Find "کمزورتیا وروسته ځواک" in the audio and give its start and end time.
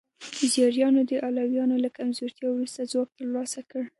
1.97-3.09